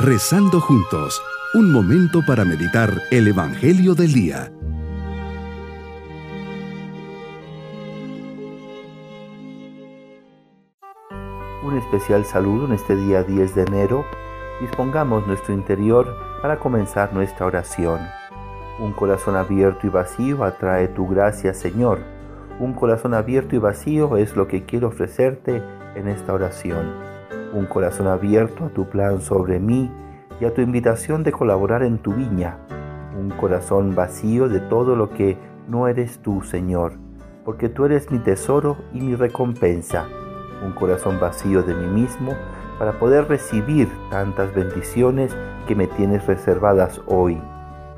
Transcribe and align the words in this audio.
Rezando 0.00 0.60
juntos, 0.60 1.20
un 1.54 1.72
momento 1.72 2.20
para 2.24 2.44
meditar 2.44 3.02
el 3.10 3.26
Evangelio 3.26 3.96
del 3.96 4.12
Día. 4.12 4.52
Un 11.64 11.76
especial 11.76 12.24
saludo 12.24 12.66
en 12.66 12.74
este 12.74 12.94
día 12.94 13.24
10 13.24 13.56
de 13.56 13.62
enero. 13.62 14.04
Dispongamos 14.60 15.26
nuestro 15.26 15.52
interior 15.52 16.16
para 16.42 16.60
comenzar 16.60 17.12
nuestra 17.12 17.46
oración. 17.46 17.98
Un 18.78 18.92
corazón 18.92 19.34
abierto 19.34 19.88
y 19.88 19.90
vacío 19.90 20.44
atrae 20.44 20.86
tu 20.86 21.08
gracia, 21.08 21.52
Señor. 21.54 21.98
Un 22.60 22.72
corazón 22.72 23.14
abierto 23.14 23.56
y 23.56 23.58
vacío 23.58 24.16
es 24.16 24.36
lo 24.36 24.46
que 24.46 24.64
quiero 24.64 24.86
ofrecerte 24.86 25.60
en 25.96 26.06
esta 26.06 26.32
oración 26.34 27.17
un 27.52 27.66
corazón 27.66 28.06
abierto 28.06 28.66
a 28.66 28.68
tu 28.68 28.88
plan 28.88 29.20
sobre 29.20 29.58
mí 29.60 29.90
y 30.40 30.44
a 30.44 30.54
tu 30.54 30.60
invitación 30.60 31.22
de 31.22 31.32
colaborar 31.32 31.82
en 31.82 31.98
tu 31.98 32.12
viña, 32.12 32.58
un 33.18 33.30
corazón 33.30 33.94
vacío 33.94 34.48
de 34.48 34.60
todo 34.60 34.96
lo 34.96 35.10
que 35.10 35.36
no 35.68 35.88
eres 35.88 36.20
tú, 36.20 36.42
Señor, 36.42 36.92
porque 37.44 37.68
tú 37.68 37.84
eres 37.84 38.10
mi 38.10 38.18
tesoro 38.18 38.76
y 38.92 39.00
mi 39.00 39.14
recompensa, 39.14 40.06
un 40.64 40.72
corazón 40.72 41.18
vacío 41.20 41.62
de 41.62 41.74
mí 41.74 41.86
mismo 41.86 42.34
para 42.78 42.92
poder 42.98 43.28
recibir 43.28 43.88
tantas 44.10 44.54
bendiciones 44.54 45.36
que 45.66 45.74
me 45.74 45.86
tienes 45.86 46.26
reservadas 46.26 47.00
hoy. 47.06 47.40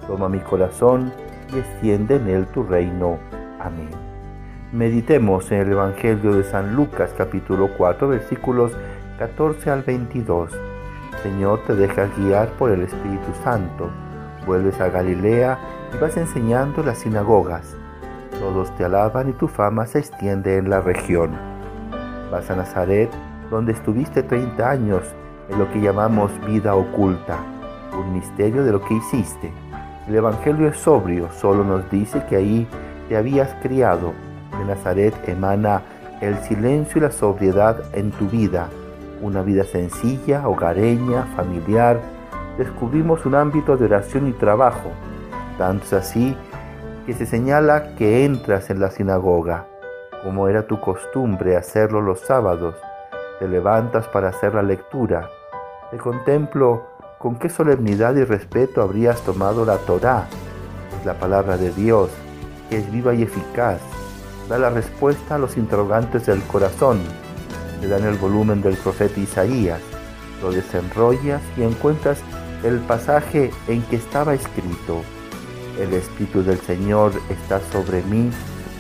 Toma 0.06 0.28
mi 0.28 0.40
corazón 0.40 1.12
y 1.54 1.58
extiende 1.58 2.16
en 2.16 2.28
él 2.28 2.46
tu 2.46 2.62
reino. 2.62 3.18
Amén. 3.60 3.90
Meditemos 4.72 5.50
en 5.52 5.60
el 5.60 5.72
Evangelio 5.72 6.32
de 6.32 6.44
San 6.44 6.74
Lucas 6.74 7.12
capítulo 7.16 7.70
4 7.76 8.08
versículos 8.08 8.72
14 9.20 9.68
al 9.68 9.82
22. 9.82 10.50
Señor, 11.22 11.60
te 11.66 11.74
dejas 11.74 12.08
guiar 12.16 12.48
por 12.52 12.70
el 12.70 12.80
Espíritu 12.80 13.34
Santo. 13.44 13.90
Vuelves 14.46 14.80
a 14.80 14.88
Galilea 14.88 15.58
y 15.94 15.98
vas 15.98 16.16
enseñando 16.16 16.82
las 16.82 17.00
sinagogas. 17.00 17.76
Todos 18.40 18.74
te 18.78 18.86
alaban 18.86 19.28
y 19.28 19.34
tu 19.34 19.46
fama 19.46 19.84
se 19.84 19.98
extiende 19.98 20.56
en 20.56 20.70
la 20.70 20.80
región. 20.80 21.32
Vas 22.30 22.50
a 22.50 22.56
Nazaret, 22.56 23.10
donde 23.50 23.72
estuviste 23.72 24.22
30 24.22 24.70
años 24.70 25.02
en 25.50 25.58
lo 25.58 25.70
que 25.70 25.82
llamamos 25.82 26.32
vida 26.46 26.74
oculta, 26.74 27.36
un 27.92 28.14
misterio 28.14 28.64
de 28.64 28.72
lo 28.72 28.80
que 28.80 28.94
hiciste. 28.94 29.52
El 30.08 30.14
Evangelio 30.14 30.66
es 30.66 30.78
sobrio, 30.78 31.30
solo 31.30 31.62
nos 31.62 31.90
dice 31.90 32.24
que 32.26 32.36
ahí 32.36 32.66
te 33.10 33.18
habías 33.18 33.52
criado. 33.60 34.14
De 34.58 34.64
Nazaret 34.64 35.14
emana 35.28 35.82
el 36.22 36.38
silencio 36.38 37.00
y 37.00 37.02
la 37.02 37.12
sobriedad 37.12 37.82
en 37.92 38.12
tu 38.12 38.26
vida 38.26 38.70
una 39.20 39.42
vida 39.42 39.64
sencilla, 39.64 40.48
hogareña, 40.48 41.24
familiar, 41.36 42.00
descubrimos 42.58 43.24
un 43.26 43.34
ámbito 43.34 43.76
de 43.76 43.86
oración 43.86 44.28
y 44.28 44.32
trabajo. 44.32 44.90
Tanto 45.58 45.84
es 45.84 45.92
así 45.92 46.36
que 47.06 47.14
se 47.14 47.26
señala 47.26 47.94
que 47.96 48.24
entras 48.24 48.70
en 48.70 48.80
la 48.80 48.90
sinagoga, 48.90 49.66
como 50.22 50.48
era 50.48 50.66
tu 50.66 50.80
costumbre 50.80 51.56
hacerlo 51.56 52.00
los 52.00 52.20
sábados. 52.20 52.74
Te 53.38 53.48
levantas 53.48 54.06
para 54.08 54.28
hacer 54.28 54.54
la 54.54 54.62
lectura. 54.62 55.28
Te 55.90 55.96
contemplo 55.96 56.86
con 57.18 57.36
qué 57.36 57.48
solemnidad 57.48 58.14
y 58.16 58.24
respeto 58.24 58.82
habrías 58.82 59.20
tomado 59.22 59.64
la 59.64 59.76
Torá, 59.78 60.26
la 61.04 61.14
palabra 61.14 61.56
de 61.56 61.70
Dios, 61.70 62.10
que 62.68 62.78
es 62.78 62.90
viva 62.90 63.14
y 63.14 63.22
eficaz. 63.22 63.80
Da 64.48 64.58
la 64.58 64.70
respuesta 64.70 65.36
a 65.36 65.38
los 65.38 65.56
interrogantes 65.56 66.26
del 66.26 66.42
corazón 66.42 67.00
te 67.80 67.88
dan 67.88 68.04
el 68.04 68.16
volumen 68.16 68.62
del 68.62 68.76
profeta 68.76 69.18
Isaías, 69.18 69.80
lo 70.42 70.52
desenrollas 70.52 71.42
y 71.56 71.62
encuentras 71.62 72.18
el 72.62 72.78
pasaje 72.80 73.50
en 73.68 73.82
que 73.82 73.96
estaba 73.96 74.34
escrito, 74.34 75.02
el 75.80 75.94
Espíritu 75.94 76.42
del 76.42 76.60
Señor 76.60 77.12
está 77.30 77.60
sobre 77.72 78.02
mí 78.02 78.30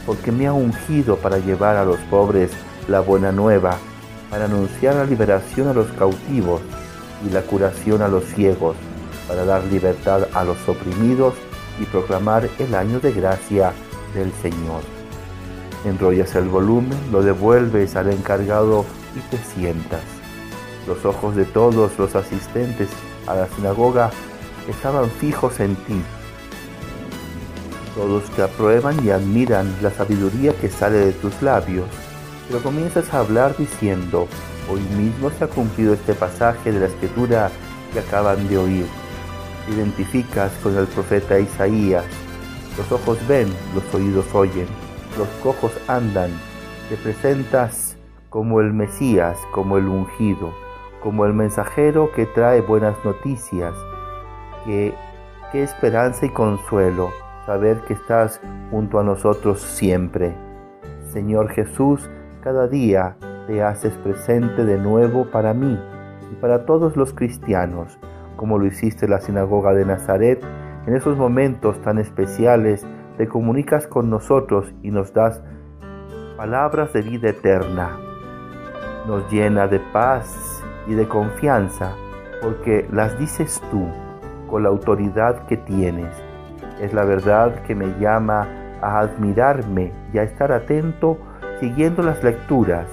porque 0.04 0.32
me 0.32 0.46
ha 0.46 0.52
ungido 0.52 1.16
para 1.16 1.38
llevar 1.38 1.76
a 1.76 1.84
los 1.84 1.98
pobres 2.10 2.50
la 2.88 3.00
buena 3.00 3.32
nueva, 3.32 3.78
para 4.28 4.44
anunciar 4.44 4.96
la 4.96 5.04
liberación 5.04 5.68
a 5.68 5.72
los 5.72 5.86
cautivos 5.92 6.60
y 7.26 7.30
la 7.30 7.42
curación 7.42 8.02
a 8.02 8.08
los 8.08 8.24
ciegos, 8.24 8.76
para 9.28 9.44
dar 9.44 9.64
libertad 9.64 10.26
a 10.34 10.44
los 10.44 10.56
oprimidos 10.68 11.34
y 11.80 11.84
proclamar 11.84 12.48
el 12.58 12.74
año 12.74 13.00
de 13.00 13.12
gracia 13.12 13.72
del 14.14 14.32
Señor 14.42 14.99
enrollas 15.84 16.34
el 16.34 16.48
volumen, 16.48 16.98
lo 17.10 17.22
devuelves 17.22 17.96
al 17.96 18.10
encargado 18.10 18.84
y 19.16 19.20
te 19.30 19.38
sientas. 19.38 20.02
Los 20.86 21.04
ojos 21.04 21.36
de 21.36 21.44
todos 21.44 21.98
los 21.98 22.14
asistentes 22.14 22.88
a 23.26 23.34
la 23.34 23.48
sinagoga 23.48 24.10
estaban 24.68 25.10
fijos 25.10 25.60
en 25.60 25.76
ti. 25.76 26.00
Todos 27.94 28.24
te 28.30 28.42
aprueban 28.42 29.04
y 29.04 29.10
admiran 29.10 29.74
la 29.82 29.90
sabiduría 29.90 30.52
que 30.54 30.68
sale 30.68 30.98
de 30.98 31.12
tus 31.12 31.42
labios, 31.42 31.86
pero 32.48 32.62
comienzas 32.62 33.12
a 33.12 33.20
hablar 33.20 33.56
diciendo, 33.56 34.28
hoy 34.70 34.80
mismo 34.96 35.30
se 35.30 35.44
ha 35.44 35.48
cumplido 35.48 35.94
este 35.94 36.14
pasaje 36.14 36.72
de 36.72 36.80
la 36.80 36.86
escritura 36.86 37.50
que 37.92 38.00
acaban 38.00 38.48
de 38.48 38.58
oír. 38.58 38.86
identificas 39.70 40.52
con 40.62 40.76
el 40.76 40.86
profeta 40.86 41.38
Isaías, 41.38 42.04
los 42.78 42.90
ojos 42.92 43.18
ven, 43.28 43.48
los 43.74 43.94
oídos 43.94 44.26
oyen 44.32 44.66
los 45.18 45.28
cojos 45.42 45.72
andan, 45.88 46.30
te 46.88 46.96
presentas 46.96 47.96
como 48.28 48.60
el 48.60 48.72
Mesías, 48.72 49.38
como 49.52 49.76
el 49.76 49.86
ungido, 49.86 50.52
como 51.02 51.24
el 51.24 51.34
mensajero 51.34 52.10
que 52.12 52.26
trae 52.26 52.60
buenas 52.60 52.96
noticias, 53.04 53.74
que 54.64 54.94
qué 55.52 55.62
esperanza 55.62 56.26
y 56.26 56.30
consuelo 56.30 57.10
saber 57.46 57.80
que 57.80 57.94
estás 57.94 58.40
junto 58.70 59.00
a 59.00 59.04
nosotros 59.04 59.60
siempre. 59.60 60.34
Señor 61.12 61.48
Jesús, 61.50 62.08
cada 62.42 62.68
día 62.68 63.16
te 63.46 63.62
haces 63.62 63.94
presente 63.98 64.64
de 64.64 64.78
nuevo 64.78 65.26
para 65.30 65.52
mí 65.52 65.78
y 66.30 66.34
para 66.36 66.64
todos 66.64 66.96
los 66.96 67.12
cristianos, 67.12 67.98
como 68.36 68.58
lo 68.58 68.66
hiciste 68.66 69.06
en 69.06 69.10
la 69.10 69.20
sinagoga 69.20 69.74
de 69.74 69.84
Nazaret, 69.84 70.40
en 70.86 70.94
esos 70.94 71.16
momentos 71.16 71.80
tan 71.82 71.98
especiales 71.98 72.86
te 73.20 73.28
comunicas 73.28 73.86
con 73.86 74.08
nosotros 74.08 74.72
y 74.82 74.90
nos 74.90 75.12
das 75.12 75.42
palabras 76.38 76.94
de 76.94 77.02
vida 77.02 77.28
eterna. 77.28 77.98
Nos 79.06 79.30
llena 79.30 79.66
de 79.66 79.78
paz 79.78 80.64
y 80.86 80.94
de 80.94 81.06
confianza 81.06 81.92
porque 82.40 82.88
las 82.90 83.18
dices 83.18 83.60
tú 83.70 83.86
con 84.48 84.62
la 84.62 84.70
autoridad 84.70 85.44
que 85.48 85.58
tienes. 85.58 86.08
Es 86.80 86.94
la 86.94 87.04
verdad 87.04 87.62
que 87.64 87.74
me 87.74 87.88
llama 88.00 88.48
a 88.80 89.00
admirarme 89.00 89.92
y 90.14 90.18
a 90.18 90.22
estar 90.22 90.50
atento 90.50 91.18
siguiendo 91.60 92.02
las 92.02 92.24
lecturas, 92.24 92.86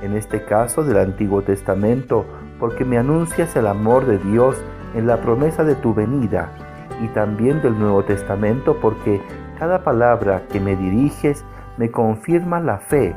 en 0.00 0.16
este 0.16 0.46
caso 0.46 0.82
del 0.82 0.96
Antiguo 0.96 1.42
Testamento, 1.42 2.24
porque 2.58 2.86
me 2.86 2.96
anuncias 2.96 3.54
el 3.54 3.66
amor 3.66 4.06
de 4.06 4.16
Dios 4.16 4.56
en 4.94 5.06
la 5.06 5.20
promesa 5.20 5.62
de 5.62 5.74
tu 5.74 5.92
venida, 5.92 6.54
y 7.02 7.08
también 7.08 7.60
del 7.60 7.78
Nuevo 7.78 8.02
Testamento 8.02 8.78
porque 8.80 9.20
cada 9.58 9.82
palabra 9.82 10.42
que 10.50 10.60
me 10.60 10.76
diriges 10.76 11.44
me 11.76 11.90
confirma 11.90 12.60
la 12.60 12.78
fe, 12.78 13.14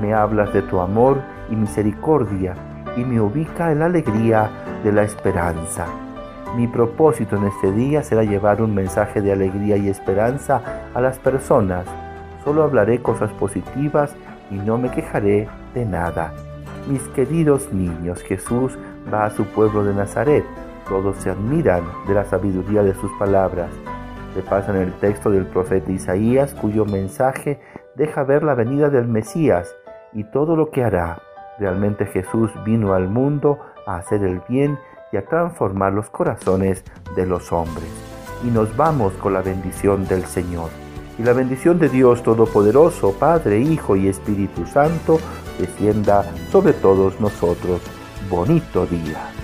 me 0.00 0.12
hablas 0.12 0.52
de 0.52 0.62
tu 0.62 0.80
amor 0.80 1.22
y 1.50 1.56
misericordia 1.56 2.54
y 2.96 3.04
me 3.04 3.20
ubica 3.20 3.70
en 3.70 3.78
la 3.78 3.86
alegría 3.86 4.50
de 4.82 4.92
la 4.92 5.04
esperanza. 5.04 5.86
Mi 6.56 6.66
propósito 6.66 7.36
en 7.36 7.44
este 7.44 7.72
día 7.72 8.02
será 8.02 8.24
llevar 8.24 8.60
un 8.60 8.74
mensaje 8.74 9.20
de 9.20 9.32
alegría 9.32 9.76
y 9.76 9.88
esperanza 9.88 10.60
a 10.94 11.00
las 11.00 11.18
personas. 11.18 11.86
Solo 12.44 12.62
hablaré 12.62 13.00
cosas 13.00 13.30
positivas 13.32 14.14
y 14.50 14.54
no 14.54 14.78
me 14.78 14.90
quejaré 14.90 15.48
de 15.74 15.84
nada. 15.84 16.32
Mis 16.88 17.02
queridos 17.08 17.72
niños, 17.72 18.20
Jesús 18.22 18.76
va 19.12 19.26
a 19.26 19.30
su 19.30 19.44
pueblo 19.46 19.84
de 19.84 19.94
Nazaret. 19.94 20.44
Todos 20.88 21.16
se 21.18 21.30
admiran 21.30 21.82
de 22.06 22.14
la 22.14 22.24
sabiduría 22.24 22.82
de 22.82 22.94
sus 22.94 23.10
palabras 23.18 23.70
pasan 24.42 24.76
el 24.76 24.92
texto 24.94 25.30
del 25.30 25.46
profeta 25.46 25.92
Isaías, 25.92 26.54
cuyo 26.54 26.84
mensaje 26.84 27.60
deja 27.94 28.24
ver 28.24 28.42
la 28.42 28.54
venida 28.54 28.90
del 28.90 29.06
Mesías 29.06 29.74
y 30.12 30.24
todo 30.24 30.56
lo 30.56 30.70
que 30.70 30.82
hará. 30.82 31.22
Realmente 31.58 32.06
Jesús 32.06 32.50
vino 32.64 32.94
al 32.94 33.08
mundo 33.08 33.58
a 33.86 33.96
hacer 33.96 34.24
el 34.24 34.40
bien 34.48 34.78
y 35.12 35.16
a 35.16 35.26
transformar 35.26 35.92
los 35.92 36.10
corazones 36.10 36.84
de 37.14 37.26
los 37.26 37.52
hombres. 37.52 37.88
Y 38.42 38.48
nos 38.48 38.76
vamos 38.76 39.12
con 39.14 39.32
la 39.32 39.42
bendición 39.42 40.06
del 40.06 40.24
Señor. 40.24 40.70
Y 41.18 41.22
la 41.22 41.32
bendición 41.32 41.78
de 41.78 41.88
Dios 41.88 42.22
Todopoderoso, 42.24 43.12
Padre, 43.12 43.60
Hijo 43.60 43.94
y 43.94 44.08
Espíritu 44.08 44.66
Santo, 44.66 45.18
descienda 45.58 46.24
sobre 46.50 46.72
todos 46.72 47.20
nosotros. 47.20 47.80
Bonito 48.28 48.84
día. 48.86 49.43